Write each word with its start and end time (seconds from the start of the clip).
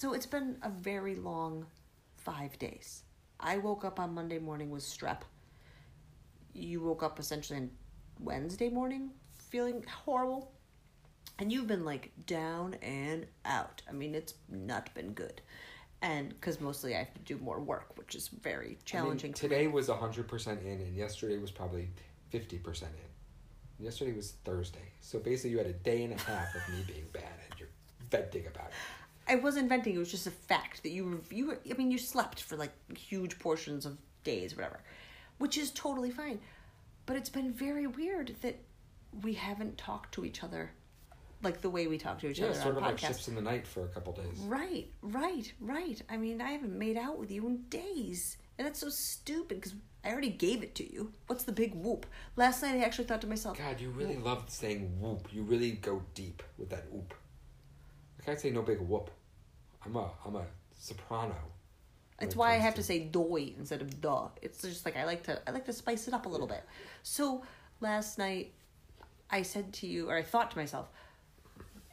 So 0.00 0.14
it's 0.14 0.24
been 0.24 0.56
a 0.62 0.70
very 0.70 1.14
long 1.14 1.66
five 2.16 2.58
days. 2.58 3.02
I 3.38 3.58
woke 3.58 3.84
up 3.84 4.00
on 4.00 4.14
Monday 4.14 4.38
morning 4.38 4.70
with 4.70 4.82
strep. 4.82 5.18
You 6.54 6.80
woke 6.80 7.02
up 7.02 7.20
essentially 7.20 7.58
on 7.58 7.70
Wednesday 8.18 8.70
morning 8.70 9.10
feeling 9.50 9.84
horrible. 9.86 10.52
And 11.38 11.52
you've 11.52 11.66
been 11.66 11.84
like 11.84 12.12
down 12.24 12.76
and 12.80 13.26
out. 13.44 13.82
I 13.90 13.92
mean, 13.92 14.14
it's 14.14 14.32
not 14.48 14.88
been 14.94 15.12
good. 15.12 15.42
And 16.00 16.30
because 16.30 16.62
mostly 16.62 16.94
I 16.94 17.00
have 17.00 17.12
to 17.12 17.20
do 17.20 17.36
more 17.36 17.60
work, 17.60 17.98
which 17.98 18.14
is 18.14 18.28
very 18.28 18.64
I 18.64 18.68
mean, 18.68 18.78
challenging. 18.86 19.32
today 19.34 19.66
was 19.66 19.90
hundred 19.90 20.28
percent 20.28 20.62
in, 20.62 20.80
and 20.80 20.96
yesterday 20.96 21.36
was 21.36 21.50
probably 21.50 21.90
fifty 22.30 22.56
percent 22.56 22.92
in. 22.94 23.84
Yesterday 23.84 24.14
was 24.14 24.32
Thursday, 24.46 24.92
so 25.02 25.18
basically 25.18 25.50
you 25.50 25.58
had 25.58 25.66
a 25.66 25.74
day 25.74 26.04
and 26.04 26.14
a 26.14 26.22
half 26.22 26.54
of 26.54 26.74
me 26.74 26.84
being 26.86 27.04
bad, 27.12 27.34
and 27.50 27.60
you're 27.60 27.68
venting 28.10 28.46
about 28.46 28.68
it. 28.68 28.99
I 29.30 29.36
wasn't 29.36 29.68
venting. 29.68 29.94
It 29.94 29.98
was 29.98 30.10
just 30.10 30.26
a 30.26 30.30
fact 30.30 30.82
that 30.82 30.90
you 30.90 31.04
were. 31.04 31.34
You 31.34 31.46
were. 31.48 31.58
I 31.70 31.74
mean, 31.74 31.90
you 31.90 31.98
slept 31.98 32.42
for 32.42 32.56
like 32.56 32.72
huge 32.96 33.38
portions 33.38 33.86
of 33.86 33.96
days, 34.24 34.56
whatever, 34.56 34.80
which 35.38 35.56
is 35.56 35.70
totally 35.70 36.10
fine. 36.10 36.40
But 37.06 37.16
it's 37.16 37.30
been 37.30 37.52
very 37.52 37.86
weird 37.86 38.34
that 38.42 38.56
we 39.22 39.34
haven't 39.34 39.78
talked 39.78 40.12
to 40.14 40.24
each 40.24 40.42
other 40.44 40.70
like 41.42 41.60
the 41.62 41.70
way 41.70 41.86
we 41.86 41.96
talk 41.98 42.18
to 42.20 42.28
each 42.28 42.38
Yeah, 42.38 42.46
other 42.46 42.54
sort 42.54 42.76
on 42.76 42.82
of 42.82 42.82
like 42.82 42.96
podcasts. 42.96 43.06
ships 43.06 43.28
in 43.28 43.34
the 43.34 43.40
night 43.40 43.66
for 43.66 43.84
a 43.84 43.88
couple 43.88 44.12
days. 44.12 44.38
Right, 44.40 44.88
right, 45.02 45.50
right. 45.60 46.00
I 46.10 46.16
mean, 46.16 46.40
I 46.40 46.50
haven't 46.52 46.76
made 46.78 46.96
out 46.98 47.18
with 47.18 47.30
you 47.30 47.46
in 47.46 47.62
days. 47.70 48.36
And 48.58 48.66
that's 48.66 48.78
so 48.80 48.90
stupid 48.90 49.60
because 49.60 49.74
I 50.04 50.10
already 50.12 50.28
gave 50.28 50.62
it 50.62 50.74
to 50.76 50.92
you. 50.92 51.12
What's 51.28 51.44
the 51.44 51.52
big 51.52 51.74
whoop? 51.74 52.04
Last 52.36 52.62
night 52.62 52.74
I 52.74 52.84
actually 52.84 53.04
thought 53.06 53.22
to 53.22 53.26
myself, 53.26 53.56
God, 53.56 53.80
you 53.80 53.88
really 53.90 54.18
love 54.18 54.44
saying 54.48 55.00
whoop. 55.00 55.28
You 55.32 55.42
really 55.42 55.72
go 55.72 56.02
deep 56.14 56.42
with 56.58 56.68
that 56.70 56.92
whoop. 56.92 57.14
Like 58.18 58.36
I 58.36 58.38
say, 58.38 58.50
no 58.50 58.60
big 58.60 58.80
whoop. 58.80 59.10
I'm 59.84 59.96
a 59.96 60.10
I'm 60.24 60.36
a 60.36 60.44
soprano. 60.78 61.34
It's 62.20 62.36
why 62.36 62.52
I 62.52 62.58
have 62.58 62.74
to 62.74 62.82
say 62.82 63.00
doy 63.00 63.54
instead 63.58 63.80
of 63.80 64.00
duh. 64.00 64.28
It's 64.42 64.60
just 64.60 64.84
like 64.84 64.96
I 64.96 65.04
like 65.04 65.22
to 65.24 65.40
I 65.48 65.52
like 65.52 65.64
to 65.66 65.72
spice 65.72 66.06
it 66.06 66.14
up 66.14 66.26
a 66.26 66.28
little 66.28 66.46
bit. 66.46 66.64
So 67.02 67.42
last 67.80 68.18
night 68.18 68.52
I 69.30 69.42
said 69.42 69.72
to 69.74 69.86
you 69.86 70.10
or 70.10 70.16
I 70.16 70.22
thought 70.22 70.50
to 70.50 70.58
myself, 70.58 70.88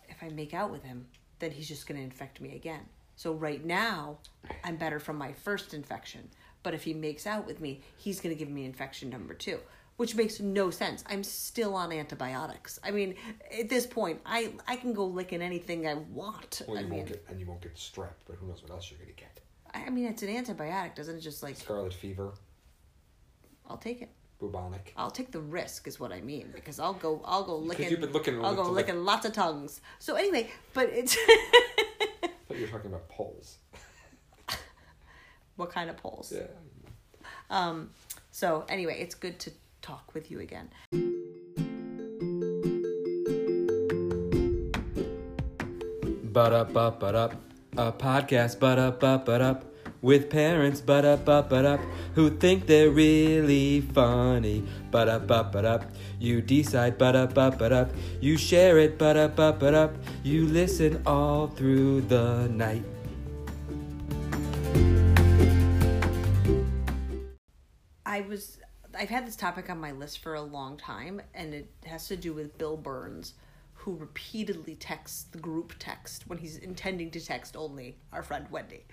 if 0.09 0.17
I 0.21 0.29
make 0.29 0.53
out 0.53 0.71
with 0.71 0.83
him, 0.83 1.05
then 1.39 1.51
he's 1.51 1.67
just 1.67 1.87
gonna 1.87 2.01
infect 2.01 2.41
me 2.41 2.55
again. 2.55 2.81
So 3.15 3.33
right 3.33 3.63
now 3.63 4.17
I'm 4.63 4.75
better 4.75 4.99
from 4.99 5.17
my 5.17 5.31
first 5.31 5.73
infection. 5.73 6.29
But 6.63 6.73
if 6.73 6.83
he 6.83 6.93
makes 6.93 7.25
out 7.25 7.47
with 7.47 7.61
me, 7.61 7.81
he's 7.95 8.19
gonna 8.19 8.35
give 8.35 8.49
me 8.49 8.65
infection 8.65 9.09
number 9.09 9.33
two. 9.33 9.59
Which 9.97 10.15
makes 10.15 10.39
no 10.39 10.69
sense. 10.69 11.03
I'm 11.07 11.23
still 11.23 11.73
on 11.75 11.91
antibiotics. 11.91 12.79
I 12.83 12.91
mean, 12.91 13.15
at 13.59 13.67
this 13.67 13.87
point, 13.87 14.21
I 14.25 14.53
I 14.67 14.75
can 14.75 14.93
go 14.93 15.05
licking 15.05 15.41
anything 15.41 15.87
I 15.87 15.95
want. 15.95 16.61
Well, 16.67 16.79
you 16.79 16.87
mean, 16.87 16.99
won't 16.99 17.07
get 17.09 17.25
and 17.29 17.39
you 17.39 17.47
won't 17.47 17.61
get 17.61 17.75
strep, 17.75 18.13
but 18.27 18.35
who 18.35 18.47
knows 18.47 18.61
what 18.61 18.71
else 18.71 18.91
you're 18.91 18.99
gonna 18.99 19.11
get? 19.13 19.39
I 19.73 19.89
mean, 19.89 20.05
it's 20.05 20.21
an 20.23 20.29
antibiotic, 20.29 20.95
doesn't 20.95 21.17
it? 21.17 21.21
Just 21.21 21.41
like 21.43 21.55
Scarlet 21.55 21.93
fever, 21.93 22.33
I'll 23.67 23.77
take 23.77 24.01
it. 24.03 24.09
bubonic. 24.39 24.93
I'll 24.95 25.11
take 25.11 25.31
the 25.31 25.39
risk, 25.39 25.87
is 25.87 25.99
what 25.99 26.11
I 26.11 26.21
mean, 26.21 26.49
because 26.53 26.79
I'll 26.79 26.93
go, 26.93 27.21
I'll 27.25 27.43
go 27.43 27.57
licking. 27.57 27.89
you've 27.89 27.99
been 28.01 28.13
looking 28.13 28.43
I'll 28.43 28.55
go 28.55 28.69
licking 28.69 29.03
lots 29.03 29.25
of 29.25 29.33
tongues. 29.33 29.81
So 29.99 30.15
anyway, 30.15 30.49
but 30.73 30.89
it's 30.89 31.17
I 31.27 32.29
thought 32.47 32.57
you 32.57 32.61
were 32.61 32.71
talking 32.71 32.91
about 32.91 33.09
poles. 33.09 33.57
what 35.55 35.71
kind 35.71 35.89
of 35.89 35.97
polls? 35.97 36.31
Yeah. 36.35 36.43
Um. 37.49 37.89
So 38.31 38.63
anyway, 38.69 38.99
it's 39.01 39.15
good 39.15 39.39
to 39.39 39.51
talk 39.87 40.13
with 40.13 40.29
you 40.29 40.41
again. 40.41 40.67
But 46.23 46.51
up, 46.51 46.75
up, 46.75 46.99
but 46.99 47.15
up. 47.15 47.33
A 47.77 47.91
podcast, 47.93 48.59
but 48.59 48.77
up, 48.77 49.01
up, 49.03 49.25
but 49.25 49.41
up. 49.41 49.63
With 50.01 50.29
parents, 50.29 50.81
but 50.81 51.05
up, 51.05 51.25
but 51.25 51.65
up. 51.65 51.79
Who 52.15 52.29
think 52.29 52.67
they're 52.67 52.91
really 52.91 53.79
funny. 53.79 54.65
But 54.91 55.07
up, 55.07 55.27
but 55.27 55.63
up. 55.63 55.85
You 56.19 56.41
decide, 56.41 56.97
but 56.97 57.15
up, 57.15 57.33
but 57.33 57.71
up. 57.71 57.89
You 58.19 58.35
share 58.35 58.77
it, 58.79 58.97
but 58.97 59.15
up, 59.15 59.37
but 59.37 59.73
up. 59.73 59.95
You 60.23 60.47
listen 60.47 61.01
all 61.05 61.47
through 61.47 62.01
the 62.01 62.49
night. 62.49 62.83
I 68.05 68.21
was, 68.21 68.59
I've 68.97 69.09
had 69.09 69.27
this 69.27 69.35
topic 69.35 69.69
on 69.69 69.79
my 69.79 69.91
list 69.91 70.19
for 70.19 70.33
a 70.35 70.41
long 70.41 70.77
time, 70.77 71.21
and 71.33 71.53
it 71.53 71.69
has 71.85 72.07
to 72.07 72.17
do 72.17 72.33
with 72.33 72.57
Bill 72.57 72.77
Burns, 72.77 73.33
who 73.73 73.95
repeatedly 73.95 74.75
texts 74.75 75.23
the 75.31 75.37
group 75.37 75.73
text 75.79 76.27
when 76.27 76.37
he's 76.39 76.57
intending 76.57 77.11
to 77.11 77.23
text 77.23 77.55
only 77.55 77.97
our 78.11 78.23
friend 78.23 78.47
Wendy, 78.49 78.83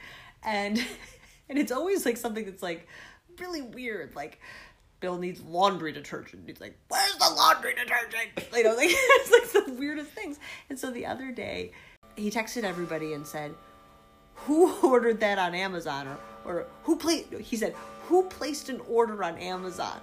and 0.43 0.79
and 1.49 1.59
it's 1.59 1.73
always 1.73 2.05
like 2.05 2.17
something 2.17 2.45
that's 2.45 2.63
like 2.63 2.87
really 3.39 3.63
weird, 3.63 4.15
like. 4.15 4.41
Bill 5.01 5.19
needs 5.19 5.43
laundry 5.43 5.93
detergent. 5.93 6.45
He's 6.47 6.63
like, 6.63 6.79
"Where's 6.89 7.17
the 7.17 7.29
laundry 7.37 7.75
detergent?" 7.75 8.31
You 8.57 8.65
know, 8.65 8.75
like 8.75 8.89
it's 8.91 9.55
like 9.55 9.67
the 9.67 9.73
weirdest 9.75 10.13
things. 10.13 10.39
And 10.71 10.79
so 10.79 10.91
the 10.91 11.05
other 11.05 11.31
day, 11.31 11.73
he 12.17 12.31
texted 12.31 12.63
everybody 12.63 13.13
and 13.13 13.27
said, 13.27 13.55
who 14.35 14.73
ordered 14.83 15.21
that 15.21 15.39
on 15.39 15.55
Amazon 15.55 16.09
or, 16.09 16.19
or 16.45 16.67
who 16.83 16.97
placed 16.97 17.33
he 17.35 17.57
said 17.57 17.75
who 18.07 18.25
placed 18.25 18.69
an 18.69 18.81
order 18.89 19.23
on 19.25 19.37
Amazon? 19.39 20.01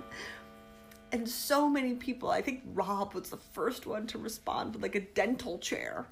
And 1.11 1.27
so 1.27 1.69
many 1.69 1.95
people 1.95 2.29
I 2.29 2.41
think 2.41 2.61
Rob 2.73 3.13
was 3.13 3.29
the 3.29 3.37
first 3.37 3.85
one 3.85 4.07
to 4.07 4.17
respond 4.17 4.73
with 4.73 4.81
like 4.83 4.95
a 4.95 5.01
dental 5.01 5.57
chair. 5.59 6.07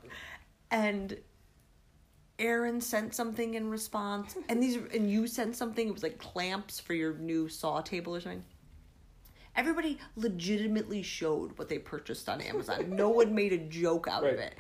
And 0.71 1.17
Aaron 2.37 2.81
sent 2.81 3.15
something 3.15 3.53
in 3.53 3.69
response. 3.69 4.35
And 4.49 4.61
these 4.61 4.77
and 4.93 5.09
you 5.09 5.27
sent 5.27 5.55
something 5.55 5.87
it 5.87 5.93
was 5.93 6.03
like 6.03 6.17
clamps 6.19 6.79
for 6.79 6.93
your 6.93 7.13
new 7.15 7.47
saw 7.49 7.81
table 7.81 8.15
or 8.15 8.21
something. 8.21 8.43
Everybody 9.55 9.99
legitimately 10.15 11.01
showed 11.01 11.57
what 11.57 11.69
they 11.69 11.79
purchased 11.79 12.29
on 12.29 12.39
Amazon. 12.41 12.95
No 12.95 13.09
one 13.09 13.33
made 13.33 13.51
a 13.51 13.57
joke 13.57 14.07
out 14.07 14.23
of 14.23 14.37
it. 14.37 14.55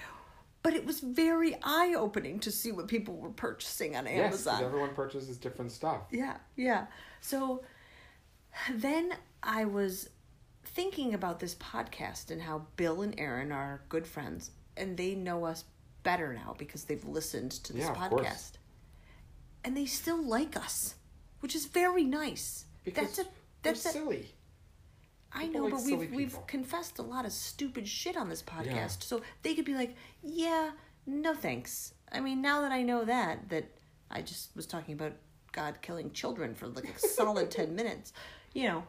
But 0.61 0.73
it 0.73 0.85
was 0.85 0.99
very 0.99 1.55
eye 1.63 1.93
opening 1.97 2.39
to 2.41 2.51
see 2.51 2.71
what 2.73 2.89
people 2.89 3.15
were 3.15 3.29
purchasing 3.29 3.95
on 3.95 4.05
Yes, 4.05 4.25
Amazon. 4.45 4.63
everyone 4.63 4.93
purchases 4.93 5.37
different 5.37 5.71
stuff. 5.71 6.01
Yeah, 6.11 6.37
yeah. 6.57 6.87
So 7.21 7.63
then 8.71 9.13
I 9.43 9.65
was 9.65 10.09
thinking 10.63 11.13
about 11.13 11.39
this 11.39 11.55
podcast 11.55 12.31
and 12.31 12.41
how 12.41 12.67
Bill 12.75 13.01
and 13.01 13.15
Aaron 13.19 13.51
are 13.51 13.81
good 13.89 14.05
friends 14.07 14.51
and 14.77 14.97
they 14.97 15.15
know 15.15 15.45
us 15.45 15.65
better 16.03 16.33
now 16.33 16.55
because 16.57 16.85
they've 16.85 17.03
listened 17.05 17.51
to 17.51 17.73
this 17.73 17.85
Yeah, 17.85 17.95
podcast. 17.95 18.53
And 19.63 19.75
they 19.75 19.85
still 19.85 20.21
like 20.23 20.55
us, 20.55 20.95
which 21.41 21.55
is 21.55 21.65
very 21.65 22.03
nice. 22.03 22.65
Because 22.85 23.17
that's 23.17 23.27
a 23.27 23.31
that's 23.61 23.85
a, 23.85 23.89
silly. 23.89 24.33
I 25.33 25.45
People 25.47 25.61
know, 25.61 25.75
like 25.75 25.85
but 25.85 25.97
we've 25.99 26.11
we've 26.11 26.47
confessed 26.47 26.97
a 26.97 27.01
lot 27.03 27.25
of 27.25 27.31
stupid 27.31 27.87
shit 27.87 28.17
on 28.17 28.29
this 28.29 28.41
podcast, 28.41 28.65
Yeah. 28.65 28.87
so 28.87 29.21
they 29.43 29.53
could 29.53 29.65
be 29.65 29.75
like, 29.75 29.95
"Yeah, 30.23 30.71
no 31.05 31.33
thanks." 31.35 31.93
I 32.11 32.19
mean, 32.21 32.41
now 32.41 32.61
that 32.61 32.71
I 32.71 32.81
know 32.81 33.03
that 33.05 33.49
that 33.49 33.65
I 34.09 34.21
just 34.21 34.55
was 34.55 34.65
talking 34.65 34.93
about 34.93 35.13
God 35.59 35.81
killing 35.81 36.11
children 36.11 36.55
for 36.55 36.67
like 36.67 36.85
a 36.95 36.99
solid 36.99 37.51
ten 37.59 37.75
minutes, 37.75 38.13
you 38.53 38.63
know, 38.69 38.83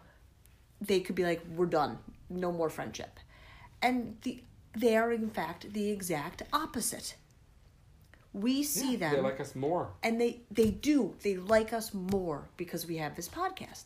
they 0.80 1.00
could 1.00 1.16
be 1.16 1.24
like, 1.24 1.40
"We're 1.56 1.66
done, 1.66 1.98
no 2.28 2.52
more 2.52 2.70
friendship," 2.70 3.18
and 3.82 4.16
the 4.22 4.42
they 4.76 4.96
are 4.96 5.10
in 5.12 5.30
fact 5.30 5.72
the 5.72 5.90
exact 5.90 6.42
opposite. 6.52 7.16
We 8.32 8.62
see 8.62 8.92
Yeah, 8.92 8.98
them 9.10 9.14
They 9.16 9.20
like 9.22 9.40
us 9.40 9.56
more. 9.56 9.90
and 10.04 10.20
they 10.20 10.42
they 10.50 10.70
do. 10.70 11.14
They 11.22 11.36
like 11.36 11.72
us 11.72 11.92
more 11.92 12.48
because 12.56 12.86
we 12.86 12.98
have 12.98 13.16
this 13.16 13.28
podcast. 13.28 13.84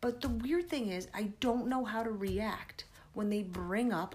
But 0.00 0.20
the 0.20 0.28
weird 0.28 0.68
thing 0.68 0.86
is 0.88 1.08
i 1.12 1.24
don't 1.40 1.66
know 1.66 1.84
how 1.84 2.02
to 2.04 2.10
react 2.28 2.84
when 3.12 3.28
they 3.28 3.42
bring 3.42 3.92
up 3.92 4.14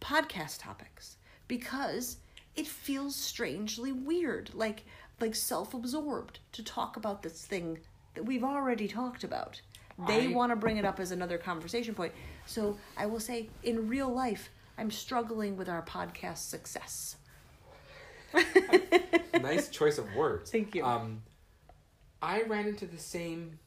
podcast 0.00 0.60
topics 0.62 1.16
because 1.46 2.16
it 2.56 2.66
feels 2.66 3.14
strangely 3.14 3.92
weird. 3.92 4.50
Like 4.54 4.84
like 5.20 5.34
self-absorbed 5.34 6.38
to 6.52 6.64
talk 6.64 6.96
about 6.96 7.22
this 7.22 7.44
thing 7.46 7.78
that 8.14 8.24
we've 8.24 8.44
already 8.44 8.88
talked 8.88 9.24
about 9.24 9.60
they 10.06 10.24
I- 10.28 10.34
want 10.34 10.50
to 10.50 10.56
bring 10.56 10.76
it 10.78 10.84
up 10.84 10.98
as 11.00 11.10
another 11.12 11.38
conversation 11.38 11.94
point 11.94 12.12
so 12.46 12.76
i 12.96 13.06
will 13.06 13.20
say 13.20 13.48
in 13.62 13.88
real 13.88 14.12
life 14.12 14.50
i'm 14.78 14.90
struggling 14.90 15.56
with 15.56 15.68
our 15.68 15.82
podcast 15.82 16.48
success 16.48 17.16
nice 19.40 19.68
choice 19.68 19.98
of 19.98 20.14
words. 20.14 20.50
Thank 20.50 20.74
you. 20.74 20.84
Um, 20.84 21.22
I 22.20 22.42
ran 22.42 22.66
into 22.66 22.86
the 22.86 22.98
same 22.98 23.58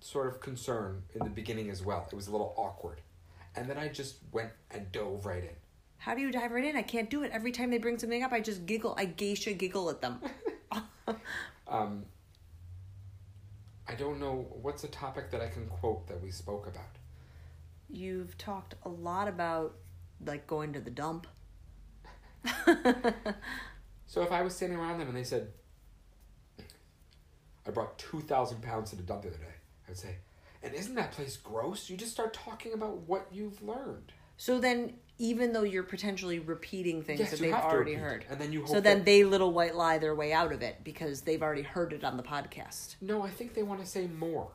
sort 0.00 0.26
of 0.28 0.40
concern 0.40 1.02
in 1.14 1.24
the 1.24 1.30
beginning 1.30 1.70
as 1.70 1.82
well. 1.82 2.06
It 2.10 2.14
was 2.14 2.28
a 2.28 2.30
little 2.30 2.54
awkward, 2.56 3.00
and 3.56 3.68
then 3.68 3.78
I 3.78 3.88
just 3.88 4.16
went 4.32 4.50
and 4.70 4.90
dove 4.92 5.26
right 5.26 5.42
in. 5.42 5.56
How 5.98 6.14
do 6.14 6.22
you 6.22 6.30
dive 6.32 6.52
right 6.52 6.64
in? 6.64 6.76
I 6.76 6.82
can't 6.82 7.10
do 7.10 7.22
it. 7.22 7.30
Every 7.32 7.52
time 7.52 7.70
they 7.70 7.78
bring 7.78 7.98
something 7.98 8.22
up, 8.22 8.32
I 8.32 8.40
just 8.40 8.66
giggle. 8.66 8.94
I 8.96 9.04
geisha 9.04 9.52
giggle 9.52 9.90
at 9.90 10.00
them. 10.00 10.20
Um, 11.70 12.04
I 13.88 13.94
don't 13.94 14.20
know 14.20 14.46
what's 14.60 14.84
a 14.84 14.88
topic 14.88 15.30
that 15.30 15.40
I 15.40 15.48
can 15.48 15.66
quote 15.66 16.06
that 16.08 16.22
we 16.22 16.30
spoke 16.30 16.66
about. 16.66 16.98
You've 17.88 18.36
talked 18.36 18.74
a 18.82 18.88
lot 18.88 19.28
about 19.28 19.76
like 20.24 20.46
going 20.46 20.72
to 20.74 20.80
the 20.80 20.90
dump. 20.90 21.26
So 24.10 24.22
if 24.22 24.32
I 24.32 24.42
was 24.42 24.56
standing 24.56 24.76
around 24.76 24.98
them 24.98 25.06
and 25.06 25.16
they 25.16 25.22
said, 25.22 25.52
I 27.64 27.70
brought 27.70 27.96
2,000 27.96 28.60
pounds 28.60 28.90
to 28.90 28.96
the 28.96 29.04
dump 29.04 29.22
the 29.22 29.28
other 29.28 29.38
day. 29.38 29.54
I 29.86 29.90
would 29.90 29.98
say, 29.98 30.16
and 30.64 30.74
isn't 30.74 30.96
that 30.96 31.12
place 31.12 31.36
gross? 31.36 31.88
You 31.88 31.96
just 31.96 32.10
start 32.10 32.34
talking 32.34 32.72
about 32.72 32.96
what 33.02 33.28
you've 33.30 33.62
learned. 33.62 34.10
So 34.40 34.58
then, 34.58 34.94
even 35.18 35.52
though 35.52 35.64
you're 35.64 35.82
potentially 35.82 36.38
repeating 36.38 37.02
things 37.02 37.20
Yes, 37.20 37.30
that 37.32 37.40
you 37.40 37.42
they've 37.46 37.54
have 37.54 37.64
to 37.64 37.68
already 37.76 37.90
repeat. 37.90 38.02
heard, 38.02 38.24
And 38.30 38.40
then 38.40 38.54
you 38.54 38.66
so 38.66 38.74
hope 38.76 38.84
then 38.84 38.98
that- 39.00 39.04
they 39.04 39.22
little 39.22 39.52
white 39.52 39.74
lie 39.74 39.98
their 39.98 40.14
way 40.14 40.32
out 40.32 40.50
of 40.50 40.62
it 40.62 40.82
because 40.82 41.20
they've 41.20 41.42
already 41.42 41.60
heard 41.60 41.92
it 41.92 42.04
on 42.04 42.16
the 42.16 42.22
podcast. 42.22 42.96
No, 43.02 43.20
I 43.20 43.28
think 43.28 43.52
they 43.52 43.62
want 43.62 43.80
to 43.80 43.86
say 43.86 44.06
more. 44.06 44.50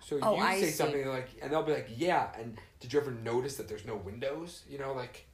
So 0.00 0.18
Oh, 0.20 0.36
you 0.36 0.42
I 0.42 0.60
say 0.60 0.66
see. 0.66 0.72
something 0.72 1.08
like, 1.08 1.30
and 1.40 1.50
they'll 1.50 1.62
be 1.62 1.72
like, 1.72 1.88
"Yeah." 1.96 2.30
And 2.38 2.58
did 2.80 2.92
you 2.92 3.00
ever 3.00 3.10
notice 3.10 3.56
that 3.56 3.68
there's 3.68 3.86
no 3.86 3.96
windows? 3.96 4.64
You 4.68 4.76
know, 4.76 4.92
like 4.92 5.24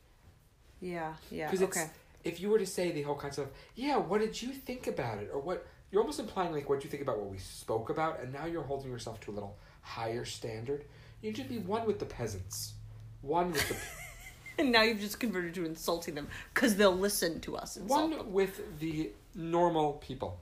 Yeah, 0.81 1.15
yeah, 1.33 1.51
because 1.51 1.63
okay. 1.65 1.91
if 2.23 2.39
you 2.41 2.51
were 2.51 2.59
to 2.61 2.67
say 2.67 2.93
the 2.93 3.03
whole 3.03 3.17
concept 3.17 3.49
of, 3.49 3.55
"Yeah, 3.75 3.97
what 3.97 4.21
did 4.21 4.41
you 4.41 4.53
think 4.53 4.87
about 4.87 5.19
it?" 5.19 5.29
or 5.33 5.41
what 5.41 5.67
you're 5.91 6.03
almost 6.03 6.21
implying 6.21 6.53
like 6.53 6.69
what 6.69 6.77
did 6.77 6.85
you 6.85 6.91
think 6.91 7.03
about 7.03 7.19
what 7.19 7.31
we 7.31 7.39
spoke 7.39 7.91
about, 7.91 8.21
and 8.21 8.33
now 8.33 8.45
you're 8.47 8.63
holding 8.63 8.93
yourself 8.93 9.19
to 9.23 9.33
a 9.33 9.35
little 9.35 9.57
higher 9.81 10.25
standard. 10.25 10.85
You 11.21 11.35
should 11.35 11.49
be 11.49 11.59
one 11.59 11.85
with 11.85 11.99
the 11.99 12.07
peasants, 12.07 12.75
one 13.23 13.53
with 13.53 13.69
the 13.69 13.77
And 14.59 14.73
now 14.73 14.83
you've 14.83 15.01
just 15.01 15.21
converted 15.21 15.55
to 15.55 15.65
insulting 15.65 16.17
them 16.17 16.29
because 16.53 16.75
they'll 16.77 16.97
listen 16.97 17.41
to 17.43 17.57
us. 17.57 17.77
Insult 17.77 18.11
them. 18.11 18.19
one 18.19 18.33
with 18.33 18.81
the 18.81 19.11
normal 19.35 19.95
people, 19.95 20.41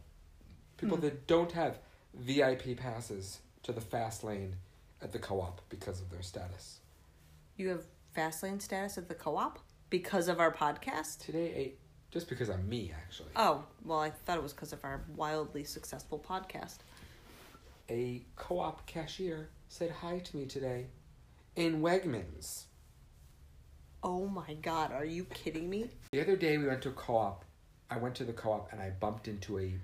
people 0.78 0.96
hmm. 0.96 1.02
that 1.02 1.26
don't 1.26 1.52
have 1.52 1.78
VIP 2.14 2.78
passes 2.78 3.40
to 3.62 3.72
the 3.72 3.80
fast 3.80 4.24
lane 4.24 4.56
at 5.02 5.12
the 5.12 5.18
co-op 5.18 5.60
because 5.68 6.00
of 6.00 6.10
their 6.10 6.22
status. 6.22 6.80
You 7.56 7.68
have 7.68 7.84
fast 8.14 8.42
lane 8.42 8.58
status 8.58 8.96
at 8.96 9.08
the 9.08 9.14
co-op 9.14 9.58
because 9.90 10.28
of 10.28 10.40
our 10.40 10.52
podcast. 10.52 11.18
Today, 11.18 11.52
a 11.54 11.74
just 12.10 12.28
because 12.30 12.48
I'm 12.48 12.66
me 12.66 12.92
actually, 12.96 13.28
Oh 13.36 13.64
well, 13.84 13.98
I 13.98 14.10
thought 14.10 14.38
it 14.38 14.42
was 14.42 14.54
because 14.54 14.72
of 14.72 14.82
our 14.84 15.02
wildly 15.14 15.64
successful 15.64 16.18
podcast. 16.18 16.78
a 17.90 18.22
co-op 18.36 18.86
cashier 18.86 19.50
said 19.68 19.90
hi 19.90 20.18
to 20.20 20.36
me 20.36 20.46
today 20.46 20.86
in 21.56 21.80
Wegmans. 21.80 22.64
Oh 24.02 24.26
my 24.26 24.54
god, 24.54 24.92
are 24.92 25.04
you 25.04 25.24
kidding 25.24 25.68
me? 25.68 25.90
The 26.12 26.20
other 26.20 26.36
day 26.36 26.58
we 26.58 26.66
went 26.66 26.82
to 26.82 26.90
a 26.90 26.92
co-op. 26.92 27.44
I 27.90 27.96
went 27.98 28.14
to 28.16 28.24
the 28.24 28.32
co-op 28.32 28.72
and 28.72 28.80
I 28.80 28.90
bumped 28.90 29.26
into 29.28 29.58
a 29.58 29.74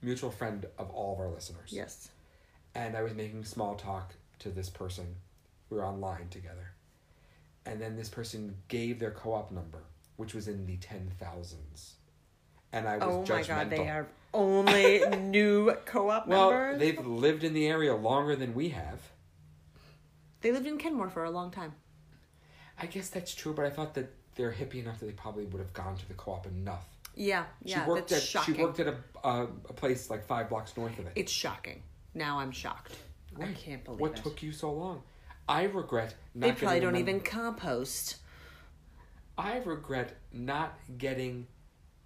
mutual 0.00 0.30
friend 0.30 0.64
of 0.78 0.90
all 0.90 1.14
of 1.14 1.20
our 1.20 1.28
listeners. 1.30 1.70
Yes. 1.72 2.08
and 2.74 2.96
I 2.96 3.02
was 3.02 3.14
making 3.14 3.44
small 3.44 3.74
talk 3.74 4.14
to 4.40 4.50
this 4.50 4.68
person. 4.70 5.06
We 5.70 5.76
were 5.78 5.84
online 5.86 6.28
together. 6.28 6.72
And 7.66 7.80
then 7.80 7.96
this 7.96 8.08
person 8.08 8.54
gave 8.68 8.98
their 9.00 9.10
co 9.10 9.32
op 9.34 9.50
number, 9.50 9.82
which 10.16 10.34
was 10.34 10.48
in 10.48 10.64
the 10.66 10.76
10,000s. 10.76 11.92
And 12.72 12.86
I 12.88 12.96
was 12.98 13.02
Oh 13.08 13.20
my 13.20 13.42
judgmental. 13.42 13.46
god, 13.48 13.70
they 13.70 13.88
are 13.88 14.06
only 14.32 15.00
new 15.20 15.74
co-op 15.84 16.26
well, 16.28 16.50
members. 16.50 16.78
they've 16.78 17.06
lived 17.06 17.42
in 17.44 17.52
the 17.54 17.66
area 17.66 17.94
longer 17.96 18.36
than 18.36 18.54
we 18.54 18.68
have. 18.70 19.00
They 20.40 20.52
lived 20.52 20.66
in 20.66 20.78
Kenmore 20.78 21.10
for 21.10 21.24
a 21.24 21.30
long 21.30 21.50
time. 21.50 21.74
I 22.80 22.86
guess 22.86 23.08
that's 23.08 23.34
true, 23.34 23.52
but 23.52 23.64
I 23.64 23.70
thought 23.70 23.94
that 23.94 24.14
they're 24.36 24.52
hippie 24.52 24.76
enough 24.76 25.00
that 25.00 25.06
they 25.06 25.12
probably 25.12 25.44
would 25.46 25.58
have 25.60 25.72
gone 25.72 25.96
to 25.96 26.08
the 26.08 26.14
co 26.14 26.32
op 26.32 26.46
enough. 26.46 26.86
Yeah, 27.16 27.44
yeah, 27.64 27.84
she 27.84 27.90
worked 27.90 28.08
that's 28.08 28.22
at 28.22 28.28
shocking. 28.28 28.54
she 28.54 28.62
worked 28.62 28.78
at 28.78 28.86
a 28.86 28.96
uh, 29.24 29.46
a 29.68 29.72
place 29.72 30.08
like 30.08 30.24
five 30.24 30.48
blocks 30.48 30.76
north 30.76 30.96
of 30.98 31.06
it. 31.06 31.12
It's 31.16 31.32
shocking. 31.32 31.82
Now 32.14 32.38
I'm 32.38 32.52
shocked. 32.52 32.96
I 33.40 33.52
can't 33.52 33.84
believe 33.84 34.00
what 34.00 34.12
it. 34.12 34.22
took 34.22 34.42
you 34.42 34.52
so 34.52 34.72
long? 34.72 35.02
I 35.48 35.64
regret 35.64 36.14
not 36.34 36.46
they 36.46 36.52
probably 36.52 36.80
getting 36.80 36.92
don't 36.92 37.00
even 37.00 37.20
compost. 37.20 38.18
I 39.36 39.58
regret 39.58 40.16
not 40.32 40.78
getting 40.98 41.46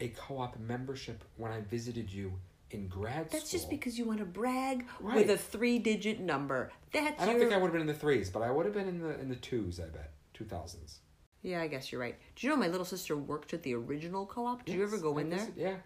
a 0.01 0.09
co-op 0.09 0.59
membership 0.59 1.25
when 1.37 1.53
I 1.53 1.61
visited 1.61 2.13
you 2.13 2.33
in 2.75 2.89
grad 2.89 3.31
That's 3.31 3.49
school. 3.49 3.59
just 3.59 3.71
because 3.71 3.99
you 3.99 4.05
want 4.05 4.19
to 4.21 4.25
brag 4.25 4.87
Right. 5.01 5.17
with 5.17 5.31
a 5.31 5.37
three-digit 5.39 6.21
number. 6.21 6.71
That's 6.93 7.21
I 7.21 7.27
don't 7.27 7.35
your... 7.37 7.45
think 7.45 7.53
I 7.53 7.57
would 7.57 7.67
have 7.67 7.73
been 7.73 7.81
in 7.83 7.87
the 7.87 7.95
threes, 7.95 8.31
but 8.31 8.43
I 8.43 8.51
would 8.51 8.65
have 8.67 8.75
been 8.75 8.89
in 8.89 9.01
the 9.01 9.19
in 9.21 9.29
the 9.29 9.37
twos. 9.37 9.81
I 9.81 9.85
bet 9.85 10.13
two 10.35 10.45
thousands. 10.45 11.01
Yeah, 11.43 11.61
I 11.61 11.67
guess 11.67 11.91
you're 11.91 12.01
right. 12.01 12.17
Do 12.37 12.47
you 12.47 12.53
know 12.53 12.57
my 12.59 12.69
little 12.69 12.85
sister 12.87 13.17
worked 13.17 13.53
at 13.53 13.63
the 13.65 13.75
original 13.75 14.27
co-op? 14.27 14.65
Did 14.65 14.77
you 14.77 14.83
ever 14.85 14.99
go 14.99 15.19
in 15.19 15.29
there? 15.29 15.49
Yeah, 15.57 15.77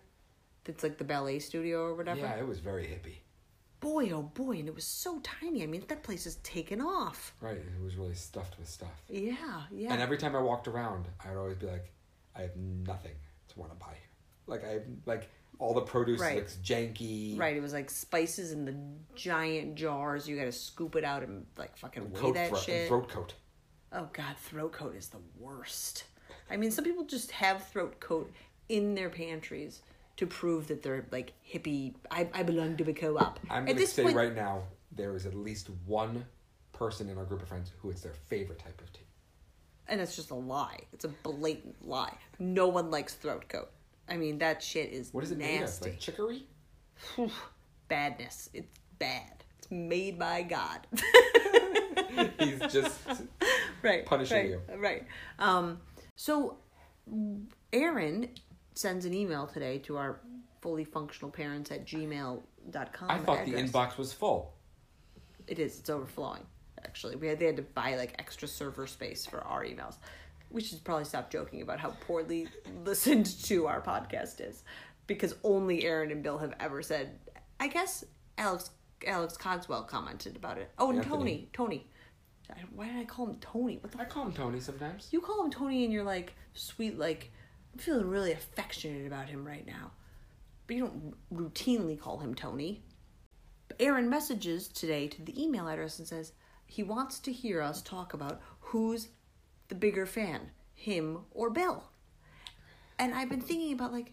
It's 0.67 0.83
like 0.83 0.99
the 0.99 1.05
ballet 1.05 1.39
studio 1.39 1.83
or 1.85 1.95
whatever. 1.95 2.21
yeah. 2.21 2.35
It 2.37 2.47
was 2.47 2.59
very 2.61 2.85
hippie. 2.85 3.21
Boy, 3.81 4.11
oh 4.11 4.23
boy, 4.23 4.53
and 4.59 4.69
it 4.69 4.75
was 4.75 4.85
so 4.85 5.21
tiny. 5.21 5.63
I 5.63 5.67
mean, 5.67 5.83
that 5.89 6.03
place 6.03 6.27
is 6.27 6.37
taken 6.37 6.81
off. 6.81 7.35
Right, 7.41 7.57
it 7.59 7.83
was 7.83 7.97
really 7.97 8.15
stuffed 8.15 8.59
with 8.59 8.69
stuff. 8.69 9.03
Yeah, 9.09 9.35
yeah. 9.71 9.93
And 9.93 10.03
every 10.03 10.19
time 10.19 10.35
I 10.37 10.41
walked 10.41 10.67
around, 10.69 11.07
I 11.25 11.31
would 11.31 11.39
always 11.39 11.57
be 11.57 11.67
like, 11.67 11.93
I 12.35 12.41
have 12.43 12.57
nothing 12.57 13.15
to 13.49 13.59
want 13.59 13.71
to 13.73 13.77
buy 13.79 13.93
here. 13.93 14.11
Like 14.47 14.65
I 14.65 14.81
like 15.07 15.31
all 15.59 15.75
the 15.75 15.81
produce 15.81 16.21
Right. 16.21 16.37
looks 16.37 16.59
janky. 16.63 17.39
Right, 17.39 17.57
it 17.57 17.61
was 17.63 17.73
like 17.73 17.91
spices 17.91 18.53
in 18.53 18.65
the 18.65 18.77
giant 19.15 19.75
jars. 19.75 20.29
You 20.29 20.37
got 20.37 20.45
to 20.45 20.53
scoop 20.53 20.97
it 20.97 21.05
out 21.05 21.23
and 21.23 21.47
like 21.57 21.77
fucking 21.77 22.11
weigh 22.13 22.33
that 22.33 22.49
thro- 22.51 22.59
shit. 22.59 22.89
throat 22.89 23.09
coat. 23.09 23.35
Oh 23.93 24.09
god, 24.13 24.37
throat 24.39 24.73
coat 24.73 24.95
is 24.97 25.09
the 25.09 25.21
worst. 25.39 26.05
I 26.51 26.57
mean, 26.57 26.71
some 26.71 26.85
people 26.85 27.05
just 27.05 27.31
have 27.33 27.67
throat 27.69 27.99
coat 28.01 28.33
in 28.69 28.95
their 28.95 29.09
pantries 29.11 29.81
to 30.17 30.27
prove 30.27 30.69
that 30.69 30.83
they're 30.83 31.07
like 31.11 31.33
hippie. 31.49 31.95
I, 32.11 32.29
I 32.35 32.43
belong 32.43 32.77
to 32.79 32.91
a 32.91 32.93
co-op. 32.93 33.39
I'm 33.51 33.65
gonna 33.65 33.79
this 33.79 33.93
say 33.93 34.03
point, 34.05 34.17
right 34.17 34.35
now 34.35 34.63
there 34.93 35.15
is 35.17 35.27
at 35.27 35.35
least 35.35 35.69
one 35.87 36.25
person 36.73 37.09
in 37.09 37.17
our 37.19 37.25
group 37.25 37.43
of 37.43 37.49
friends 37.49 37.73
who 37.81 37.91
it's 37.91 38.01
their 38.03 38.13
favorite 38.13 38.59
type 38.59 38.81
of 38.81 38.93
tea. 38.93 39.01
and 39.89 40.01
it's 40.01 40.17
just 40.17 40.31
a 40.31 40.35
lie. 40.35 40.81
It's 40.93 41.05
a 41.05 41.09
blatant 41.09 41.87
lie. 41.87 42.17
No 42.39 42.67
one 42.67 42.91
likes 42.91 43.15
throat 43.15 43.49
coat. 43.49 43.71
I 44.09 44.17
mean, 44.17 44.39
that 44.39 44.63
shit 44.63 44.93
is 44.93 45.13
What 45.13 45.25
is 45.25 45.31
it 45.33 45.39
nasty. 45.39 45.57
made 45.57 45.63
of? 45.65 45.83
Like 45.83 46.01
chicory? 46.01 46.47
Badness. 47.89 48.51
It's 48.55 48.69
bad. 48.99 49.45
It's 49.59 49.71
made 49.71 50.19
by 50.19 50.43
God. 50.43 50.87
He's 52.39 52.61
just 52.73 52.99
right. 53.83 54.05
punishing 54.07 54.37
right, 54.37 54.49
you. 54.49 54.61
Right. 54.77 55.05
Um, 55.39 55.81
so 56.15 56.57
Aaron 57.73 58.29
sends 58.75 59.05
an 59.05 59.15
email 59.15 59.47
today 59.47 59.79
to 59.81 59.97
our 59.97 60.21
fully 60.61 60.85
functional 60.85 61.31
parents 61.31 61.71
at 61.71 61.87
gmail.com. 61.87 63.11
I 63.11 63.19
thought 63.19 63.45
the 63.45 63.53
inbox 63.53 63.97
was 63.97 64.13
full. 64.13 64.55
It 65.47 65.59
is. 65.59 65.79
It's 65.79 65.91
overflowing. 65.91 66.43
Actually, 66.85 67.17
we 67.17 67.27
had 67.29 67.39
they 67.39 67.47
had 67.47 67.57
to 67.57 67.63
buy 67.63 67.97
like 67.97 68.15
extra 68.19 68.47
server 68.49 68.87
space 68.87 69.27
for 69.27 69.41
our 69.41 69.65
emails. 69.65 69.97
We 70.57 70.63
should 70.63 70.83
probably 70.85 71.05
stop 71.05 71.31
joking 71.31 71.61
about 71.61 71.81
how 71.81 71.91
poorly 72.07 72.49
listened 72.83 73.27
to 73.45 73.67
our 73.67 73.83
podcast 73.83 74.41
is, 74.41 74.65
because 75.07 75.35
only 75.45 75.85
Aaron 75.85 76.11
and 76.11 76.23
Bill 76.23 76.39
have 76.39 76.55
ever 76.59 76.81
said. 76.81 77.19
I 77.61 77.69
guess 77.69 78.05
Alex 78.39 78.71
Alex 79.07 79.37
Cogswell 79.37 79.83
commented 79.83 80.35
about 80.35 80.57
it. 80.57 80.71
Oh, 80.79 80.89
and 80.89 81.01
Anthony. 81.01 81.51
Tony. 81.53 81.87
Tony. 82.49 82.65
Why 82.75 82.87
did 82.87 82.97
I 82.97 83.05
call 83.05 83.27
him 83.27 83.37
Tony? 83.39 83.77
What 83.83 83.93
the 83.93 84.01
I 84.01 84.07
call 84.07 84.25
him 84.25 84.33
Tony 84.33 84.59
sometimes. 84.61 85.09
you 85.11 85.21
call 85.21 85.45
him 85.45 85.51
Tony 85.51 85.85
and 85.85 85.93
you're 85.93 86.03
like 86.03 86.33
sweet, 86.55 86.99
like 86.99 87.31
I'm 87.75 87.79
feeling 87.79 88.09
really 88.09 88.33
affectionate 88.33 89.07
about 89.07 89.29
him 89.29 89.47
right 89.47 89.67
now. 89.67 89.91
But 90.67 90.77
you 90.77 90.85
don't 90.85 91.15
routinely 91.35 92.01
call 92.01 92.19
him 92.19 92.35
Tony. 92.35 92.83
Aaron 93.79 94.09
messages 94.09 94.69
today 94.69 95.07
to 95.09 95.23
the 95.23 95.39
email 95.39 95.69
address 95.69 95.99
and 95.99 96.09
says 96.09 96.33
he 96.65 96.83
wants 96.83 97.19
to 97.19 97.31
hear 97.31 97.61
us 97.61 97.83
talk 97.83 98.15
about 98.15 98.41
who's 98.61 99.09
the 99.69 99.75
bigger 99.75 100.07
fan, 100.07 100.51
him 100.75 101.21
or 101.31 101.51
Bill. 101.51 101.85
And 102.99 103.15
I've 103.15 103.29
been 103.29 103.41
thinking 103.41 103.73
about 103.73 103.93
like 103.93 104.13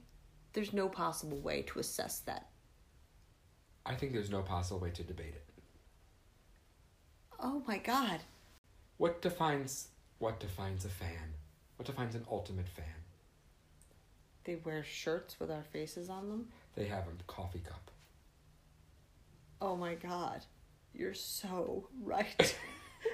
there's 0.54 0.74
no 0.74 0.90
possible 0.90 1.40
way 1.40 1.64
to 1.64 1.80
assess 1.80 2.20
that. 2.20 2.50
I 3.86 3.96
think 3.96 4.14
there's 4.14 4.30
no 4.30 4.42
possible 4.42 4.80
way 4.80 4.92
to 4.92 5.04
debate 5.04 5.34
it. 5.36 5.46
Oh 7.40 7.62
my 7.68 7.78
god. 7.78 8.22
What 8.98 9.22
defines 9.22 9.90
what 10.20 10.40
defines 10.40 10.86
a 10.86 10.90
fan? 10.90 11.34
What 11.76 11.86
defines 11.86 12.16
an 12.16 12.26
ultimate 12.32 12.70
fan? 12.70 12.86
They 14.46 14.56
wear 14.56 14.84
shirts 14.84 15.40
with 15.40 15.52
our 15.52 15.64
faces 15.64 16.10
on 16.10 16.30
them. 16.30 16.48
They 16.76 16.86
have 16.86 17.04
a 17.08 17.24
coffee 17.28 17.60
cup. 17.60 17.92
Oh 19.62 19.76
my 19.76 19.96
god. 19.96 20.46
You're 20.94 21.14
so 21.14 21.88
right. 22.02 22.56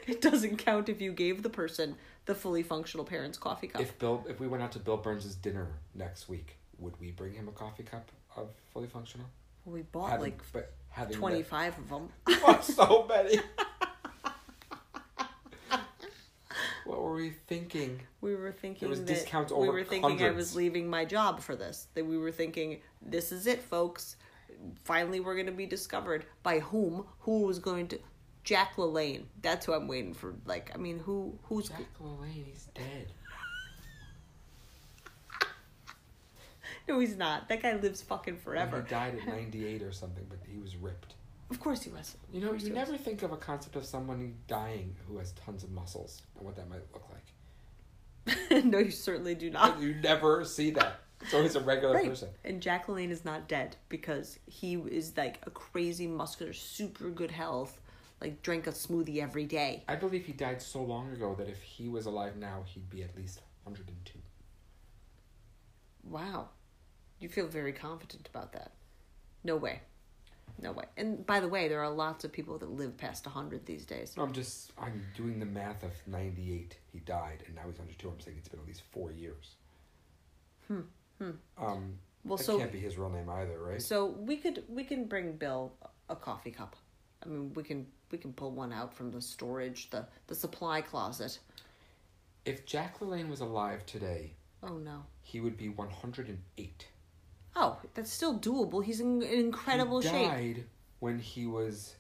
it 0.08 0.22
doesn't 0.22 0.58
count 0.58 0.90
if 0.90 1.02
you 1.02 1.12
gave 1.12 1.42
the 1.44 1.50
person 1.50 1.96
the 2.30 2.36
fully 2.36 2.62
functional 2.62 3.04
parent's 3.06 3.40
coffee 3.40 3.68
cup. 3.68 3.82
If 3.82 3.98
Bill, 3.98 4.24
if 4.30 4.40
we 4.40 4.48
went 4.48 4.62
out 4.62 4.72
to 4.74 4.80
Bill 4.80 4.98
Burns' 4.98 5.34
dinner 5.34 5.80
next 5.96 6.30
week, 6.30 6.58
would 6.78 6.94
we 7.00 7.10
bring 7.10 7.34
him 7.34 7.48
a 7.48 7.52
coffee 7.52 7.82
cup 7.82 8.12
of 8.38 8.50
fully 8.72 8.88
functional? 8.88 9.26
we 9.66 9.82
bought 9.82 10.12
Having- 10.12 10.24
like 10.24 10.42
but 10.54 10.74
having 10.90 11.16
25 11.16 11.78
of 11.78 11.90
them. 11.90 12.10
Oh, 12.28 12.60
so 12.64 13.06
many. 13.10 13.40
what 16.86 17.02
were 17.02 17.16
we 17.16 17.32
thinking? 17.48 18.00
We 18.22 18.36
were 18.36 18.52
thinking 18.52 18.90
was 18.90 19.00
that 19.00 19.08
discounts 19.08 19.52
we 19.52 19.68
were 19.68 19.84
thinking 19.84 20.24
I 20.24 20.30
was 20.30 20.56
leaving 20.56 20.88
my 20.88 21.06
job 21.06 21.42
for 21.42 21.56
this. 21.56 21.88
That 21.96 22.06
we 22.06 22.18
were 22.18 22.32
thinking 22.32 22.82
this 23.02 23.32
is 23.32 23.48
it, 23.48 23.62
folks. 23.64 24.18
Finally, 24.84 25.20
we're 25.20 25.36
going 25.36 25.46
to 25.48 25.52
be 25.52 25.66
discovered 25.66 26.26
by 26.44 26.60
whom? 26.60 27.06
Who 27.22 27.42
was 27.42 27.58
going 27.60 27.88
to? 27.90 28.00
Jack 28.44 28.76
LaLanne. 28.78 29.24
That's 29.42 29.66
who 29.66 29.74
I'm 29.74 29.88
waiting 29.88 30.14
for. 30.14 30.34
Like, 30.46 30.72
I 30.74 30.78
mean, 30.78 31.00
who? 31.00 31.38
Who's? 31.44 31.70
Jack 31.70 31.82
LaLanne, 32.02 32.46
he's 32.46 32.68
dead. 32.74 33.08
no, 36.88 37.00
he's 37.00 37.16
not. 37.18 37.48
That 37.50 37.62
guy 37.62 37.76
lives 37.76 38.02
fucking 38.02 38.36
And 38.36 38.42
forever. 38.44 38.82
He 38.82 38.90
died 38.90 39.16
at 39.22 39.28
98 39.28 39.82
or 39.84 39.92
something, 39.92 40.26
but 40.30 40.40
he 40.52 40.58
was 40.60 40.76
ripped. 40.76 41.14
Of 41.52 41.60
course 41.60 41.82
he 41.84 41.90
was. 41.90 42.16
You 42.32 42.42
know, 42.42 42.48
you 42.54 42.58
he 42.60 42.64
was. 42.66 42.74
never 42.74 42.98
think 42.98 43.24
of 43.24 43.32
a 43.32 43.38
concept 43.38 43.76
of 43.76 43.86
someone 43.86 44.36
dying 44.48 44.96
who 45.08 45.18
has 45.18 45.32
tons 45.34 45.64
of 45.64 45.72
muscles 45.72 46.22
and 46.38 46.46
what 46.46 46.56
that 46.56 46.70
might 46.70 46.82
look 46.94 47.04
like. 47.12 48.66
no, 48.66 48.78
you 48.78 48.92
certainly 48.92 49.34
do 49.36 49.50
not. 49.50 49.80
you 49.82 49.96
never 49.96 50.46
see 50.46 50.70
that. 50.72 51.00
It's 51.22 51.34
always 51.34 51.56
a 51.56 51.60
regular 51.60 51.96
Right. 51.96 52.08
person. 52.08 52.30
And 52.46 52.62
Jack 52.62 52.86
LaLanne 52.88 53.10
is 53.10 53.26
not 53.26 53.48
dead 53.48 53.76
because 53.90 54.38
he 54.46 54.76
is 54.76 55.18
like 55.18 55.40
a 55.46 55.50
crazy 55.50 56.08
muscular, 56.08 56.54
super 56.54 57.10
good 57.10 57.32
health, 57.32 57.82
like 58.22 58.42
drank 58.42 58.68
a 58.68 58.72
smoothie 58.72 59.22
every 59.22 59.46
day. 59.46 59.84
I 59.88 59.96
believe 59.96 60.26
he 60.26 60.34
died 60.34 60.62
so 60.62 60.82
long 60.84 61.12
ago 61.12 61.36
that 61.38 61.48
if 61.50 61.62
he 61.62 61.88
was 61.88 62.06
alive 62.06 62.36
now, 62.38 62.64
he'd 62.66 62.90
be 62.90 63.04
at 63.04 63.16
least 63.16 63.42
102. 63.64 64.20
Wow. 66.04 66.50
You 67.20 67.30
feel 67.30 67.48
very 67.48 67.74
confident 67.74 68.28
about 68.34 68.54
that. 68.54 68.72
No 69.44 69.56
way. 69.56 69.82
No 70.62 70.72
way. 70.72 70.86
And 70.98 71.26
by 71.26 71.40
the 71.40 71.48
way, 71.48 71.68
there 71.68 71.82
are 71.82 71.90
lots 71.90 72.24
of 72.26 72.32
people 72.32 72.58
that 72.58 72.70
live 72.72 72.98
past 72.98 73.26
100 73.26 73.66
these 73.66 73.86
days. 73.86 74.16
No, 74.18 74.24
I'm 74.24 74.34
just, 74.34 74.74
I'm 74.78 75.06
doing 75.16 75.40
the 75.40 75.46
math 75.46 75.84
of 75.84 75.92
98. 76.08 76.78
He 76.92 77.00
died, 77.00 77.44
and 77.46 77.56
now 77.56 77.62
he's 77.68 77.78
102. 77.78 78.10
I'm 78.10 78.20
saying 78.20 78.38
it's 78.40 78.50
been 78.50 78.60
at 78.60 78.68
least 78.68 78.82
four 78.92 79.12
years. 79.12 79.56
Hmm. 80.68 80.82
Hmm. 81.18 81.32
Um, 81.58 82.00
Well, 82.26 82.38
that 82.38 82.44
so 82.44 82.58
can't 82.58 82.72
be 82.72 82.80
his 82.80 82.98
real 82.98 83.10
name 83.10 83.30
either, 83.30 83.60
right? 83.60 83.82
so 83.82 84.06
we 84.08 84.38
could 84.38 84.64
we 84.68 84.84
can 84.84 85.06
bring 85.06 85.34
Bill 85.34 85.74
a 86.10 86.16
coffee 86.16 86.52
cup. 86.52 86.76
I 87.24 87.28
mean, 87.30 87.54
we 87.54 87.64
can 87.64 87.88
we 88.12 88.18
can 88.18 88.34
pull 88.34 88.52
one 88.52 88.72
out 88.74 88.94
from 88.94 89.12
the 89.12 89.22
storage, 89.22 89.90
the 89.90 90.06
the 90.28 90.36
supply 90.36 90.82
closet. 90.82 91.40
If 92.46 92.66
Jack 92.66 93.00
LaLanne 93.00 93.30
was 93.30 93.42
alive 93.42 93.86
today, 93.86 94.34
Oh 94.64 94.78
no. 94.78 95.04
he 95.22 95.40
would 95.40 95.58
be 95.58 95.70
108. 95.70 96.88
Oh, 97.56 97.78
that's 97.94 98.12
still 98.12 98.40
doable. 98.40 98.84
He's 98.84 99.00
in, 99.00 99.22
in 99.22 99.40
incredible 99.40 100.02
he 100.02 100.08
shape. 100.10 100.28
died 100.30 100.64
when 101.00 101.20
he 101.20 101.46
was 101.46 101.96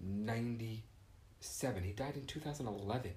97. 0.00 0.82
He 1.82 1.92
died 1.92 2.16
in 2.16 2.24
2011. 2.26 3.12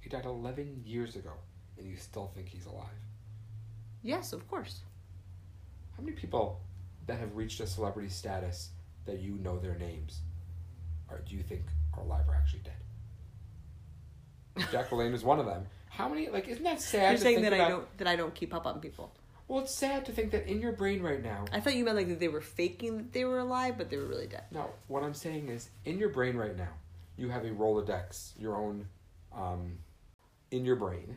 He 0.00 0.08
died 0.08 0.24
11 0.24 0.82
years 0.84 1.16
ago, 1.16 1.32
and 1.76 1.86
you 1.88 1.96
still 1.96 2.30
think 2.34 2.48
he's 2.48 2.66
alive. 2.66 2.86
Yes, 4.02 4.32
of 4.32 4.46
course. 4.48 4.80
How 5.96 6.02
many 6.02 6.16
people 6.16 6.60
that 7.06 7.18
have 7.18 7.34
reached 7.36 7.60
a 7.60 7.66
celebrity 7.66 8.08
status 8.08 8.70
that 9.06 9.18
you 9.20 9.32
know 9.36 9.58
their 9.58 9.76
names, 9.76 10.20
or 11.10 11.20
do 11.26 11.34
you 11.34 11.42
think 11.42 11.62
are 11.96 12.02
alive 12.02 12.24
or 12.28 12.34
actually 12.34 12.60
dead? 12.60 12.74
Jack 14.72 14.90
LaLanne 14.90 15.14
is 15.14 15.24
one 15.24 15.38
of 15.38 15.46
them. 15.46 15.66
How 15.88 16.08
many? 16.08 16.28
Like, 16.28 16.48
isn't 16.48 16.64
that 16.64 16.80
sad? 16.80 17.02
You're 17.02 17.12
to 17.12 17.18
saying 17.18 17.36
think 17.40 17.50
that 17.50 17.60
I 17.60 17.68
don't 17.68 17.98
that 17.98 18.06
I 18.06 18.16
don't 18.16 18.34
keep 18.34 18.54
up 18.54 18.66
on 18.66 18.80
people. 18.80 19.12
Well, 19.48 19.60
it's 19.60 19.74
sad 19.74 20.04
to 20.06 20.12
think 20.12 20.32
that 20.32 20.46
in 20.46 20.60
your 20.60 20.72
brain 20.72 21.02
right 21.02 21.22
now. 21.22 21.46
I 21.52 21.60
thought 21.60 21.74
you 21.74 21.84
meant 21.84 21.96
like 21.96 22.08
that 22.08 22.20
they 22.20 22.28
were 22.28 22.42
faking 22.42 22.98
that 22.98 23.12
they 23.12 23.24
were 23.24 23.38
alive, 23.38 23.78
but 23.78 23.88
they 23.88 23.96
were 23.96 24.04
really 24.04 24.26
dead. 24.26 24.44
No, 24.50 24.68
what 24.88 25.02
I'm 25.02 25.14
saying 25.14 25.48
is, 25.48 25.70
in 25.86 25.98
your 25.98 26.10
brain 26.10 26.36
right 26.36 26.56
now, 26.56 26.68
you 27.16 27.30
have 27.30 27.44
a 27.44 27.50
Rolodex, 27.50 28.32
your 28.38 28.56
own, 28.56 28.86
um, 29.34 29.78
in 30.50 30.66
your 30.66 30.76
brain, 30.76 31.16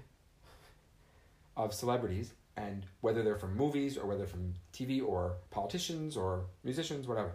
of 1.58 1.74
celebrities, 1.74 2.32
and 2.56 2.86
whether 3.02 3.22
they're 3.22 3.36
from 3.36 3.58
movies 3.58 3.98
or 3.98 4.06
whether 4.08 4.26
from 4.26 4.54
TV 4.74 5.06
or 5.06 5.36
politicians 5.50 6.16
or 6.16 6.46
musicians, 6.64 7.08
whatever, 7.08 7.34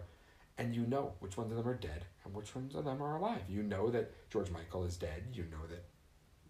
and 0.57 0.75
you 0.75 0.85
know 0.87 1.13
which 1.19 1.37
ones 1.37 1.51
of 1.51 1.57
them 1.57 1.67
are 1.67 1.75
dead 1.77 2.05
and 2.25 2.33
which 2.33 2.55
ones 2.55 2.75
of 2.75 2.85
them 2.85 3.01
are 3.01 3.17
alive. 3.17 3.41
You 3.49 3.63
know 3.63 3.89
that 3.91 4.11
George 4.29 4.49
Michael 4.51 4.83
is 4.85 4.97
dead. 4.97 5.23
You 5.33 5.43
know 5.43 5.65
that 5.69 5.85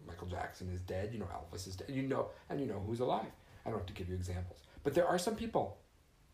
Michael 0.06 0.26
Jackson 0.28 0.70
is 0.72 0.80
dead. 0.80 1.10
You 1.12 1.18
know 1.18 1.26
Elvis 1.26 1.66
is 1.66 1.76
dead. 1.76 1.90
You 1.90 2.02
know, 2.02 2.28
and 2.48 2.60
you 2.60 2.66
know 2.66 2.82
who's 2.86 3.00
alive. 3.00 3.26
I 3.66 3.70
don't 3.70 3.78
have 3.78 3.86
to 3.86 3.92
give 3.92 4.08
you 4.08 4.14
examples, 4.14 4.60
but 4.82 4.94
there 4.94 5.06
are 5.06 5.18
some 5.18 5.34
people 5.36 5.78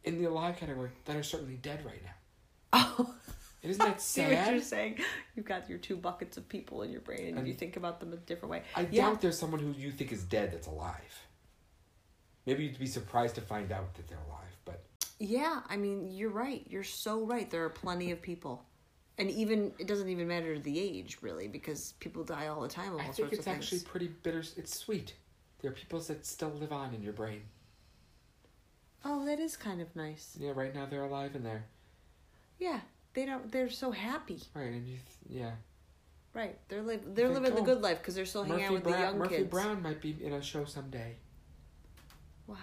in 0.05 0.19
the 0.19 0.29
alive 0.29 0.57
category 0.57 0.91
that 1.07 1.17
are 1.17 1.23
certainly 1.23 1.57
dead 1.57 1.85
right 1.85 2.03
now. 2.05 2.11
Oh, 2.99 3.15
isn't 3.63 3.79
that 3.85 4.01
sad? 4.03 4.29
see 4.29 4.35
what 4.37 4.51
you're 4.53 4.61
saying? 4.63 4.99
You've 5.35 5.47
got 5.47 5.69
your 5.71 5.79
two 5.79 5.97
buckets 5.97 6.37
of 6.37 6.49
people 6.49 6.83
in 6.83 6.91
your 6.93 7.01
brain, 7.01 7.29
and, 7.29 7.39
And- 7.39 7.49
you 7.49 7.55
think 7.55 7.77
about 7.77 7.99
them 8.01 8.13
a 8.13 8.17
different 8.17 8.51
way. 8.51 8.63
I 8.77 8.87
yeah, 8.91 9.09
doubt 9.09 9.21
there's 9.23 9.39
someone 9.39 9.59
who 9.61 9.73
you 9.73 9.91
think 9.91 10.13
is 10.13 10.23
dead 10.23 10.53
that's 10.53 10.67
alive. 10.67 11.27
Maybe 12.47 12.65
you'd 12.65 12.79
be 12.79 12.87
surprised 12.87 13.37
to 13.37 13.41
find 13.41 13.73
out 13.73 13.95
that 13.95 14.07
they're 14.07 14.19
alive, 14.29 14.55
but 14.67 14.85
yeah. 15.19 15.61
I 15.69 15.77
mean, 15.77 16.11
you're 16.11 16.31
right. 16.31 16.65
You're 16.69 16.85
so 16.85 17.25
right. 17.25 17.51
There 17.51 17.65
are 17.65 17.71
plenty 17.71 18.11
of 18.11 18.21
people, 18.23 18.65
and 19.19 19.31
even 19.31 19.73
it 19.79 19.87
doesn't 19.87 20.09
even 20.09 20.29
matter 20.29 20.59
the 20.59 20.79
age 20.81 21.19
really, 21.21 21.49
because 21.49 21.93
people 22.01 22.25
die 22.25 22.49
all 22.49 22.61
the 22.61 22.69
time 22.69 22.95
of 22.95 22.95
all 22.95 23.01
I 23.01 23.05
think 23.05 23.17
sorts 23.17 23.33
it's 23.35 23.47
of 23.47 23.53
actually 23.53 23.79
things. 23.79 23.91
pretty 23.91 24.09
bitter. 24.23 24.43
It's 24.57 24.79
sweet. 24.79 25.15
There 25.61 25.71
are 25.71 25.75
people 25.75 25.99
that 26.01 26.27
still 26.27 26.51
live 26.51 26.73
on 26.73 26.93
in 26.95 27.03
your 27.03 27.13
brain. 27.15 27.43
Oh, 29.05 29.25
that 29.27 29.39
is 29.41 29.57
kind 29.57 29.81
of 29.81 29.95
nice. 29.97 30.37
Yeah, 30.39 30.53
right 30.55 30.75
now 30.75 30.87
they're 30.87 31.05
alive 31.05 31.35
and 31.35 31.45
they're 31.45 31.65
Yeah, 32.59 32.81
they 33.15 33.27
don't. 33.27 33.51
They're 33.53 33.71
so 33.71 33.91
happy. 33.91 34.41
right, 34.55 34.73
and 34.73 34.87
you, 34.87 34.97
th- 34.97 35.41
yeah. 35.43 35.53
Right. 36.33 36.59
They're 36.69 36.83
li- 36.83 36.99
they're 37.07 37.29
Think, 37.29 37.41
living 37.43 37.55
the 37.55 37.61
oh, 37.61 37.65
good 37.65 37.81
life 37.83 37.99
because 37.99 38.15
they're 38.17 38.27
still 38.27 38.43
hanging 38.45 38.63
Murphy 38.63 38.67
out 38.67 38.73
with 38.75 38.83
Brown, 38.85 38.97
the 39.01 39.07
young 39.07 39.19
Murphy 39.19 39.37
kids. 39.37 39.51
Brown 39.51 39.83
might 39.83 40.01
be 40.01 40.17
in 40.21 40.33
a 40.33 40.43
show 40.43 40.65
someday, 40.65 41.17
Wow. 42.47 42.57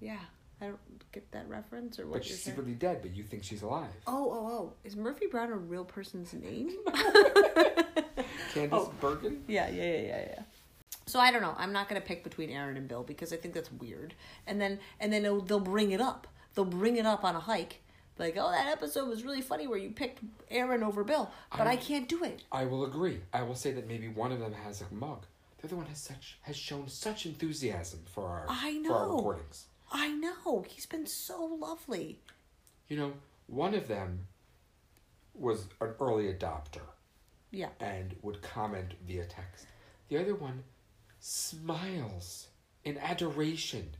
Yeah. 0.00 0.18
I 0.60 0.66
don't 0.66 1.12
get 1.12 1.30
that 1.32 1.48
reference 1.48 1.98
or 1.98 2.06
what 2.06 2.14
but 2.14 2.24
she's 2.24 2.42
saying. 2.42 2.54
secretly 2.56 2.74
dead. 2.74 3.00
But 3.02 3.14
you 3.16 3.24
think 3.24 3.44
she's 3.44 3.62
alive. 3.62 3.88
Oh, 4.06 4.30
oh, 4.30 4.46
oh. 4.52 4.72
Is 4.84 4.96
Murphy 4.96 5.26
Brown 5.26 5.50
a 5.50 5.56
real 5.56 5.84
person's 5.84 6.32
name? 6.34 6.70
Candice 8.54 8.68
Oh. 8.72 8.92
Bergen. 9.00 9.44
yeah, 9.46 9.68
yeah, 9.68 9.82
yeah, 9.84 10.00
yeah, 10.00 10.20
yeah. 10.30 10.42
So 11.06 11.18
I 11.18 11.30
don't 11.32 11.42
know. 11.42 11.54
I'm 11.56 11.72
not 11.72 11.88
gonna 11.88 12.00
pick 12.00 12.22
between 12.22 12.50
Aaron 12.50 12.76
and 12.76 12.86
Bill 12.88 13.02
because 13.02 13.32
I 13.32 13.36
think 13.36 13.54
that's 13.54 13.72
weird. 13.72 14.14
And 14.46 14.60
then 14.60 14.78
and 15.00 15.12
then 15.12 15.22
they'll, 15.22 15.40
they'll 15.40 15.60
bring 15.60 15.90
it 15.92 16.00
up. 16.00 16.26
They'll 16.54 16.64
bring 16.64 16.96
it 16.96 17.06
up 17.06 17.24
on 17.24 17.34
a 17.36 17.40
hike. 17.40 17.80
Like, 18.18 18.36
oh, 18.38 18.50
that 18.50 18.66
episode 18.68 19.08
was 19.08 19.24
really 19.24 19.40
funny 19.40 19.66
where 19.66 19.78
you 19.78 19.90
picked 19.90 20.18
Aaron 20.50 20.82
over 20.82 21.02
Bill, 21.04 21.30
but 21.56 21.66
I, 21.66 21.72
I- 21.72 21.76
can't 21.76 22.06
do 22.08 22.22
it. 22.22 22.44
I 22.52 22.64
will 22.66 22.84
agree. 22.84 23.20
I 23.32 23.42
will 23.42 23.54
say 23.54 23.72
that 23.72 23.88
maybe 23.88 24.08
one 24.08 24.30
of 24.30 24.40
them 24.40 24.52
has 24.52 24.82
a 24.82 24.94
mug. 24.94 25.24
The 25.58 25.68
other 25.68 25.76
one 25.76 25.86
has 25.86 25.98
such 25.98 26.38
has 26.42 26.56
shown 26.56 26.88
such 26.88 27.26
enthusiasm 27.26 28.00
for 28.06 28.26
our 28.28 28.46
I 28.48 28.82
for 28.86 28.94
our 28.94 29.06
recordings. 29.08 29.66
I 29.90 30.08
know 30.08 30.64
he's 30.68 30.86
been 30.86 31.06
so 31.06 31.44
lovely. 31.44 32.20
You 32.88 32.96
know, 32.96 33.12
one 33.46 33.74
of 33.74 33.88
them 33.88 34.26
was 35.34 35.66
an 35.80 35.94
early 36.00 36.32
adopter 36.32 36.82
Yeah. 37.50 37.70
and 37.80 38.14
would 38.22 38.42
comment 38.42 38.94
via 39.06 39.24
text. 39.24 39.66
The 40.08 40.18
other 40.18 40.34
one 40.34 40.64
smiles 41.18 42.48
in 42.84 42.98
adoration 42.98 43.90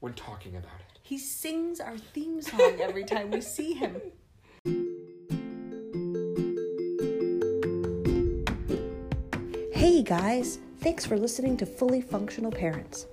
when 0.00 0.14
talking 0.14 0.56
about 0.56 0.80
it. 0.90 0.98
He 1.02 1.18
sings 1.18 1.80
our 1.80 1.98
theme 1.98 2.42
song 2.42 2.80
every 2.80 3.04
time 3.04 3.30
we 3.30 3.40
see 3.40 3.72
him. 3.74 4.00
Hey 9.72 10.02
guys, 10.02 10.58
thanks 10.80 11.04
for 11.06 11.16
listening 11.16 11.56
to 11.58 11.66
Fully 11.66 12.00
Functional 12.00 12.50
Parents. 12.50 13.06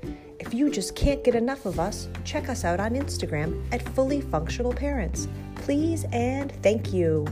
If 0.53 0.59
you 0.59 0.69
just 0.69 0.95
can't 0.95 1.23
get 1.23 1.33
enough 1.33 1.65
of 1.65 1.79
us, 1.79 2.07
check 2.25 2.47
us 2.47 2.63
out 2.63 2.79
on 2.79 2.91
Instagram 2.91 3.65
at 3.73 3.81
Fully 3.95 4.21
Functional 4.21 4.71
Parents. 4.71 5.27
Please 5.55 6.05
and 6.11 6.51
thank 6.61 6.93
you. 6.93 7.25